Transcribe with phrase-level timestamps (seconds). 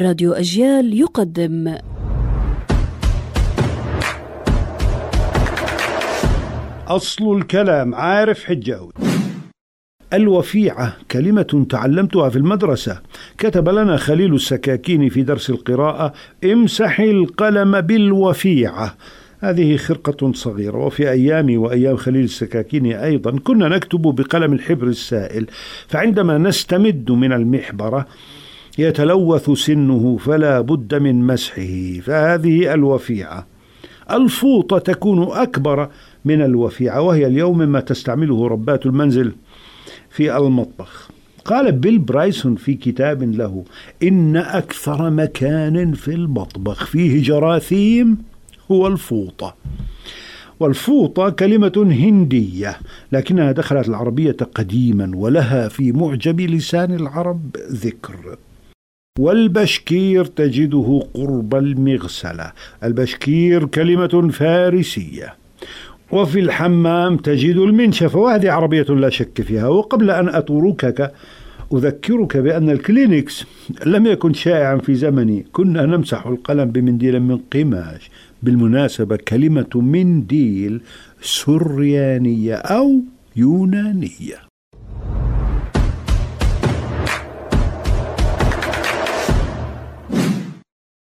[0.00, 1.76] راديو أجيال يقدم.
[6.86, 8.92] أصل الكلام عارف حجاوي
[10.12, 13.00] الوفيعة كلمة تعلمتها في المدرسة.
[13.38, 16.12] كتب لنا خليل السكاكين في درس القراءة
[16.44, 18.96] امسح القلم بالوفيعة.
[19.40, 25.46] هذه خرقة صغيرة وفي أيامي وأيام خليل السكاكين أيضا كنا نكتب بقلم الحبر السائل.
[25.88, 28.06] فعندما نستمد من المحبرة
[28.78, 33.46] يتلوث سنه فلا بد من مسحه فهذه الوفيعة.
[34.10, 35.88] الفوطة تكون أكبر
[36.24, 39.32] من الوفيعة وهي اليوم مما تستعمله ربات المنزل
[40.10, 41.10] في المطبخ.
[41.44, 43.64] قال بيل برايسون في كتاب له
[44.02, 48.18] إن أكثر مكان في المطبخ فيه جراثيم
[48.70, 49.54] هو الفوطة.
[50.60, 52.76] والفوطة كلمة هندية
[53.12, 58.36] لكنها دخلت العربية قديما ولها في معجم لسان العرب ذكر.
[59.18, 62.52] والبشكير تجده قرب المغسلة.
[62.84, 65.34] البشكير كلمة فارسية.
[66.12, 69.68] وفي الحمام تجد المنشفة وهذه عربية لا شك فيها.
[69.68, 71.12] وقبل أن أتركك
[71.74, 73.44] أذكرك بأن الكلينكس
[73.86, 75.46] لم يكن شائعا في زمني.
[75.52, 78.10] كنا نمسح القلم بمنديل من قماش.
[78.42, 80.80] بالمناسبة كلمة منديل
[81.22, 83.00] سريانية أو
[83.36, 84.53] يونانية.